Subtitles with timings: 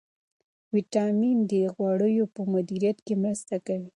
[0.75, 3.89] ویټامین ډي د غوړو په مدیریت کې مرسته کوي.